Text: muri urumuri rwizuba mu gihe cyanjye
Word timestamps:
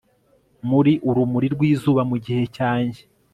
muri 0.69 0.91
urumuri 1.09 1.47
rwizuba 1.55 2.01
mu 2.09 2.17
gihe 2.25 2.43
cyanjye 2.55 3.01